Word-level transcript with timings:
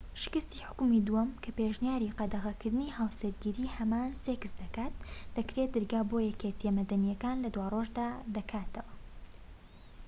شکستی 0.23 0.63
حوکمی 0.67 0.99
دووەم 1.07 1.29
کە 1.43 1.49
پێشنیاری 1.59 2.13
قەدەغەکردنی 2.19 2.95
هاوسەرگیری 2.99 3.73
هەمان 3.77 4.09
سێکس 4.23 4.51
دەکات 4.61 4.93
دەکرێت 5.37 5.69
دەرگا 5.75 6.01
بۆ 6.09 6.17
یەکێتیە 6.29 6.71
مەدەنیەکان 6.79 7.37
لە 7.43 7.49
دوارۆژدا 7.55 8.09
دەکاتەوە 8.35 8.93